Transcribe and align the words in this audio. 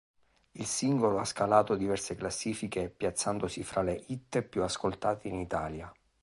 Il 0.55 0.65
singolo 0.65 1.19
ha 1.19 1.25
scalato 1.25 1.75
diverse 1.75 2.15
classifiche 2.15 2.89
piazzandosi 2.89 3.61
fra 3.61 3.83
le 3.83 4.03
hit 4.07 4.41
più 4.41 4.63
ascoltate 4.63 5.27
in 5.27 5.35
Italia. 5.35 5.93